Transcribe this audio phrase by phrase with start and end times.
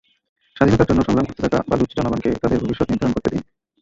[0.55, 3.41] স্বাধীনতার জন্য সংগ্রাম করতে থাকা বালুচ জনগণকে তাঁদের ভবিষ্যৎ নির্ধারণ করতে দিন।